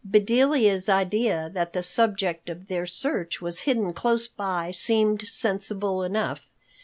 Bedelia's 0.03 0.89
idea 0.89 1.47
that 1.53 1.73
the 1.73 1.83
subject 1.83 2.49
of 2.49 2.69
their 2.69 2.87
search 2.87 3.39
was 3.39 3.59
hidden 3.69 3.93
close 3.93 4.27
by 4.27 4.71
seemed 4.71 5.27
sensible 5.27 6.01
enough. 6.01 6.49